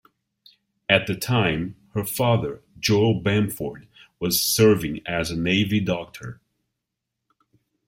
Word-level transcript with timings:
At 0.89 1.05
the 1.05 1.13
time, 1.15 1.75
her 1.93 2.03
father, 2.03 2.63
Joel 2.79 3.21
Bamford, 3.21 3.87
was 4.19 4.41
serving 4.41 5.05
as 5.05 5.29
a 5.29 5.37
Navy 5.39 5.79
doctor. 5.79 6.41